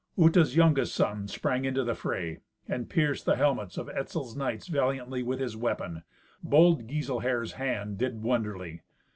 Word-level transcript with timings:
Uta's 0.17 0.55
youngest 0.55 0.95
son 0.95 1.27
sprang 1.27 1.63
into 1.63 1.83
the 1.83 1.93
fray, 1.93 2.39
and 2.67 2.89
pierced 2.89 3.23
the 3.27 3.35
helmets 3.35 3.77
of 3.77 3.87
Etzel's 3.89 4.35
knights 4.35 4.65
valiantly 4.67 5.21
with 5.21 5.39
his 5.39 5.55
weapon. 5.55 6.01
Bold 6.41 6.87
Giselher's 6.89 7.51
hand 7.51 7.99
did 7.99 8.23
wonderly. 8.23 8.81